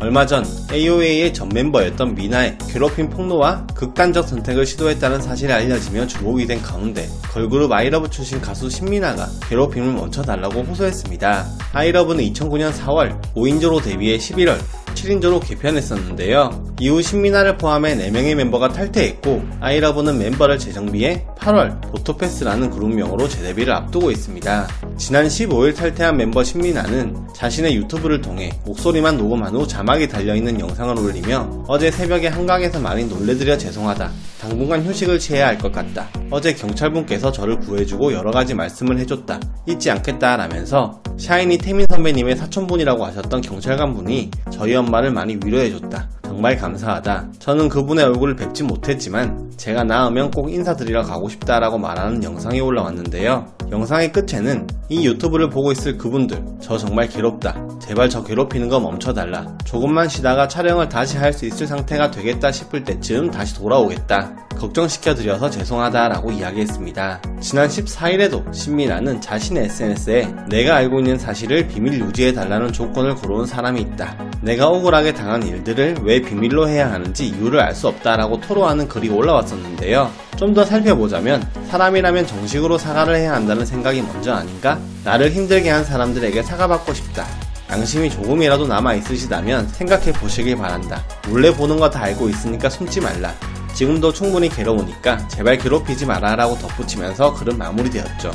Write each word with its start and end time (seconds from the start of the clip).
얼마 0.00 0.26
전 0.26 0.44
AOA의 0.72 1.32
전 1.32 1.48
멤버였던 1.48 2.14
미나의 2.14 2.58
괴롭힘 2.68 3.08
폭로와 3.10 3.66
극단적 3.74 4.28
선택을 4.28 4.66
시도했다는 4.66 5.22
사실이 5.22 5.52
알려지며 5.52 6.08
주목이 6.08 6.46
된 6.46 6.60
가운데 6.60 7.08
걸그룹 7.32 7.72
아이러브 7.72 8.10
출신 8.10 8.40
가수 8.40 8.68
신미나가 8.68 9.28
괴롭힘을 9.48 9.92
멈춰달라고 9.92 10.62
호소했습니다. 10.62 11.46
아이러브는 11.72 12.24
2009년 12.24 12.72
4월 12.72 13.20
5인조로 13.34 13.82
데뷔해 13.82 14.18
11월 14.18 14.58
7인조로 15.04 15.46
개편했었는데요. 15.46 16.74
이후 16.80 17.02
신민아를 17.02 17.56
포함해 17.58 17.96
4명의 17.96 18.34
멤버가 18.34 18.68
탈퇴했고 18.68 19.42
아이러브는 19.60 20.18
멤버를 20.18 20.58
재정비해 20.58 21.24
8월 21.38 21.80
보토패스라는 21.82 22.70
그룹명으로 22.70 23.28
재데뷔를 23.28 23.72
앞두고 23.72 24.10
있습니다. 24.10 24.68
지난 24.96 25.26
15일 25.26 25.76
탈퇴한 25.76 26.16
멤버 26.16 26.42
신민아는 26.42 27.16
자신의 27.34 27.76
유튜브를 27.76 28.20
통해 28.20 28.50
목소리만 28.64 29.18
녹음한 29.18 29.54
후 29.54 29.66
자막이 29.66 30.08
달려있는 30.08 30.60
영상을 30.60 30.98
올리며 30.98 31.64
어제 31.68 31.90
새벽에 31.90 32.28
한강에서 32.28 32.80
많이 32.80 33.04
놀래드려 33.04 33.58
죄송하다. 33.58 34.10
당분간 34.40 34.84
휴식을 34.84 35.18
취해야 35.18 35.48
할 35.48 35.58
것 35.58 35.70
같다. 35.72 36.08
어제 36.34 36.52
경찰분께서 36.52 37.30
저를 37.30 37.60
구해주고 37.60 38.12
여러가지 38.12 38.54
말씀을 38.54 38.98
해줬다. 38.98 39.38
잊지 39.66 39.88
않겠다 39.92 40.36
라면서 40.36 41.00
샤이니 41.16 41.58
태민 41.58 41.86
선배님의 41.88 42.34
사촌분이라고 42.34 43.04
하셨던 43.04 43.40
경찰관 43.40 43.94
분이 43.94 44.32
저희 44.50 44.74
엄마를 44.74 45.12
많이 45.12 45.36
위로해줬다. 45.36 46.08
정말 46.24 46.56
감사하다. 46.56 47.28
저는 47.38 47.68
그분의 47.68 48.04
얼굴을 48.06 48.34
뵙지 48.34 48.64
못했지만 48.64 49.52
제가 49.56 49.84
나으면 49.84 50.32
꼭 50.32 50.52
인사드리러 50.52 51.04
가고 51.04 51.28
싶다라고 51.28 51.78
말하는 51.78 52.24
영상이 52.24 52.60
올라왔는데요. 52.60 53.54
영상의 53.70 54.10
끝에는 54.10 54.66
이 54.88 55.06
유튜브를 55.06 55.50
보고 55.50 55.70
있을 55.70 55.96
그분들 55.96 56.44
저 56.60 56.76
정말 56.76 57.08
괴롭다. 57.08 57.78
제발 57.80 58.10
저 58.10 58.24
괴롭히는 58.24 58.68
거 58.68 58.80
멈춰달라. 58.80 59.56
조금만 59.64 60.08
쉬다가 60.08 60.48
촬영을 60.48 60.88
다시 60.88 61.16
할 61.16 61.32
수 61.32 61.46
있을 61.46 61.68
상태가 61.68 62.10
되겠다 62.10 62.50
싶을 62.50 62.82
때쯤 62.82 63.30
다시 63.30 63.54
돌아오겠다. 63.54 64.43
걱정시켜드려서 64.56 65.50
죄송하다라고 65.50 66.32
이야기했습니다. 66.32 67.20
지난 67.40 67.68
14일에도 67.68 68.52
신민아는 68.52 69.20
자신의 69.20 69.64
SNS에 69.64 70.34
내가 70.48 70.76
알고 70.76 71.00
있는 71.00 71.18
사실을 71.18 71.66
비밀 71.68 72.00
유지해달라는 72.00 72.72
조건을 72.72 73.14
걸어온 73.16 73.46
사람이 73.46 73.80
있다. 73.80 74.16
내가 74.40 74.68
억울하게 74.68 75.14
당한 75.14 75.42
일들을 75.42 75.98
왜 76.02 76.20
비밀로 76.20 76.68
해야 76.68 76.90
하는지 76.92 77.26
이유를 77.28 77.60
알 77.60 77.74
수 77.74 77.88
없다라고 77.88 78.40
토로하는 78.40 78.86
글이 78.88 79.08
올라왔었는데요. 79.08 80.10
좀 80.36 80.54
더 80.54 80.64
살펴보자면 80.64 81.44
사람이라면 81.68 82.26
정식으로 82.28 82.78
사과를 82.78 83.16
해야 83.16 83.32
한다는 83.32 83.66
생각이 83.66 84.00
먼저 84.02 84.32
아닌가? 84.34 84.78
나를 85.04 85.32
힘들게 85.32 85.68
한 85.70 85.84
사람들에게 85.84 86.42
사과받고 86.44 86.94
싶다. 86.94 87.24
양심이 87.70 88.08
조금이라도 88.10 88.68
남아 88.68 88.94
있으시다면 88.94 89.66
생각해 89.68 90.12
보시길 90.12 90.56
바란다. 90.56 91.02
몰래 91.28 91.52
보는 91.52 91.78
거 91.80 91.90
다 91.90 92.02
알고 92.04 92.28
있으니까 92.28 92.68
숨지 92.70 93.00
말라. 93.00 93.34
지금도 93.74 94.12
충분히 94.12 94.48
괴로우니까 94.48 95.28
제발 95.28 95.58
괴롭히지 95.58 96.06
마라라고 96.06 96.56
덧붙이면서 96.58 97.34
글은 97.34 97.58
마무리되었죠. 97.58 98.30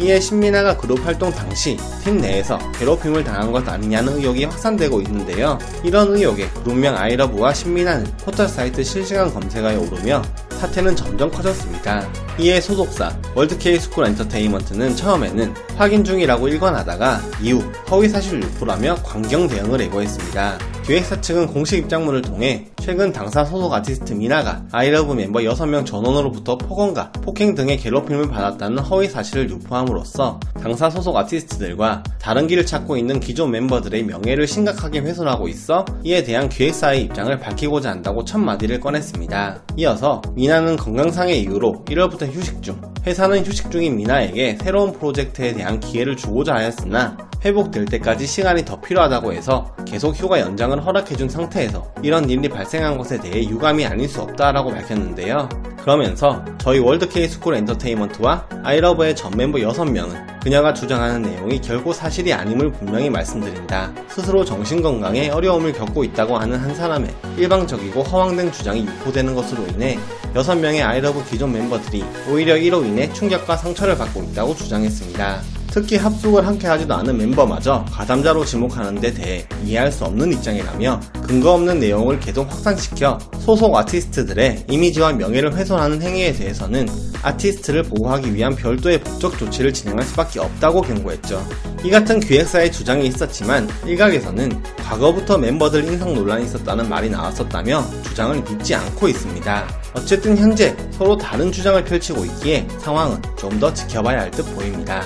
이에 0.00 0.18
신민아가 0.18 0.76
그룹 0.76 1.06
활동 1.06 1.30
당시 1.30 1.76
팀 2.02 2.18
내에서 2.18 2.58
괴롭힘을 2.72 3.22
당한 3.22 3.52
것 3.52 3.66
아니냐는 3.68 4.16
의혹이 4.16 4.44
확산되고 4.44 5.00
있는데요. 5.02 5.56
이런 5.84 6.16
의혹에 6.16 6.48
그룹명 6.48 6.96
아이러브와 6.96 7.54
신민아는 7.54 8.04
포털 8.24 8.48
사이트 8.48 8.82
실시간 8.82 9.32
검색어에 9.32 9.76
오르며 9.76 10.20
사태는 10.50 10.96
점점 10.96 11.30
커졌습니다. 11.30 12.08
이에 12.38 12.60
소속사 12.60 13.16
월드케이 13.36 13.78
스쿨 13.78 14.06
엔터테인먼트는 14.06 14.96
처음에는 14.96 15.54
확인 15.76 16.02
중이라고 16.02 16.48
일관하다가 16.48 17.20
이후 17.40 17.62
허위 17.90 18.08
사실 18.08 18.42
유포라며 18.42 18.96
강경 19.04 19.46
대응을 19.46 19.80
예고했습니다. 19.82 20.58
기획사 20.84 21.18
측은 21.18 21.46
공식 21.46 21.78
입장문을 21.78 22.20
통해 22.20 22.66
최근 22.78 23.10
당사 23.10 23.42
소속 23.42 23.72
아티스트 23.72 24.12
미나가 24.12 24.62
아이러브 24.70 25.14
멤버 25.14 25.40
6명 25.40 25.86
전원으로부터 25.86 26.58
폭언과 26.58 27.12
폭행 27.22 27.54
등의 27.54 27.78
괴롭힘을 27.78 28.28
받았다는 28.28 28.80
허위 28.80 29.08
사실을 29.08 29.48
유포함으로써 29.48 30.38
당사 30.60 30.90
소속 30.90 31.16
아티스트들과 31.16 32.02
다른 32.20 32.46
길을 32.46 32.66
찾고 32.66 32.98
있는 32.98 33.18
기존 33.20 33.50
멤버들의 33.52 34.02
명예를 34.02 34.46
심각하게 34.46 35.00
훼손하고 35.00 35.48
있어 35.48 35.86
이에 36.04 36.22
대한 36.22 36.50
기획사의 36.50 37.02
입장을 37.04 37.34
밝히고자 37.38 37.88
한다고 37.88 38.22
첫 38.24 38.36
마디를 38.36 38.80
꺼냈습니다. 38.80 39.62
이어서 39.78 40.20
미나는 40.34 40.76
건강상의 40.76 41.40
이유로 41.40 41.84
1월부터 41.86 42.23
휴식 42.30 42.62
중, 42.62 42.80
회사는 43.06 43.44
휴식 43.44 43.70
중인 43.70 43.96
미나에게 43.96 44.58
새로운 44.62 44.92
프로젝트에 44.92 45.52
대한 45.52 45.80
기회를 45.80 46.16
주고자 46.16 46.54
하였으나 46.54 47.16
회복될 47.44 47.84
때까지 47.84 48.26
시간이 48.26 48.64
더 48.64 48.80
필요하다고 48.80 49.32
해서 49.32 49.74
계속 49.86 50.14
휴가 50.14 50.40
연장을 50.40 50.84
허락해준 50.84 51.28
상태에서 51.28 51.92
이런 52.02 52.28
일이 52.30 52.48
발생한 52.48 52.96
것에 52.96 53.18
대해 53.20 53.42
유감이 53.44 53.84
아닐 53.84 54.08
수 54.08 54.22
없다라고 54.22 54.70
밝혔는데요. 54.70 55.48
그러면서 55.84 56.42
저희 56.56 56.78
월드케이 56.78 57.28
스쿨 57.28 57.54
엔터테인먼트와 57.56 58.48
아이러브의 58.62 59.14
전 59.14 59.30
멤버 59.36 59.58
6명은 59.58 60.40
그녀가 60.42 60.72
주장하는 60.72 61.20
내용이 61.20 61.60
결코 61.60 61.92
사실이 61.92 62.32
아님을 62.32 62.72
분명히 62.72 63.10
말씀드린다. 63.10 63.92
스스로 64.08 64.46
정신건강에 64.46 65.28
어려움을 65.28 65.74
겪고 65.74 66.04
있다고 66.04 66.38
하는 66.38 66.58
한 66.58 66.74
사람의 66.74 67.14
일방적이고 67.36 68.02
허황된 68.02 68.50
주장이 68.50 68.86
유포되는 68.86 69.34
것으로 69.34 69.66
인해 69.66 69.98
6명의 70.34 70.82
아이러브 70.82 71.22
기존 71.28 71.52
멤버들이 71.52 72.02
오히려 72.30 72.56
이로 72.56 72.82
인해 72.82 73.12
충격과 73.12 73.58
상처를 73.58 73.98
받고 73.98 74.22
있다고 74.22 74.54
주장했습니다. 74.54 75.42
특히 75.74 75.96
합숙을 75.96 76.46
함께 76.46 76.68
하지도 76.68 76.94
않은 76.94 77.18
멤버마저 77.18 77.84
가담자로 77.90 78.44
지목하는 78.44 79.00
데 79.00 79.12
대해 79.12 79.44
이해할 79.64 79.90
수 79.90 80.04
없는 80.04 80.32
입장이라며 80.34 81.00
근거 81.26 81.54
없는 81.54 81.80
내용을 81.80 82.20
계속 82.20 82.48
확산시켜 82.48 83.18
소속 83.40 83.74
아티스트들의 83.74 84.66
이미지와 84.70 85.14
명예를 85.14 85.52
훼손하는 85.56 86.00
행위에 86.00 86.32
대해서는 86.32 86.86
아티스트를 87.22 87.82
보호하기 87.82 88.32
위한 88.36 88.54
별도의 88.54 89.00
법적 89.00 89.36
조치를 89.36 89.72
진행할 89.72 90.04
수밖에 90.04 90.38
없다고 90.38 90.80
경고했죠. 90.82 91.44
이 91.82 91.90
같은 91.90 92.20
기획사의 92.20 92.70
주장이 92.70 93.08
있었지만 93.08 93.68
일각에서는 93.84 94.62
과거부터 94.76 95.38
멤버들 95.38 95.84
인성 95.84 96.14
논란이 96.14 96.44
있었다는 96.44 96.88
말이 96.88 97.10
나왔었다며 97.10 97.84
주장을 98.04 98.40
믿지 98.44 98.76
않고 98.76 99.08
있습니다. 99.08 99.68
어쨌든 99.94 100.38
현재 100.38 100.76
서로 100.92 101.16
다른 101.16 101.50
주장을 101.50 101.82
펼치고 101.82 102.24
있기에 102.24 102.68
상황은 102.78 103.20
좀 103.36 103.58
더 103.58 103.72
지켜봐야 103.74 104.20
할 104.20 104.30
듯 104.30 104.42
보입니다. 104.54 105.02